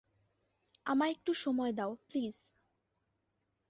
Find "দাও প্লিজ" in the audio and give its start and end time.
1.73-2.37